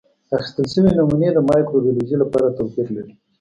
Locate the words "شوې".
0.73-0.91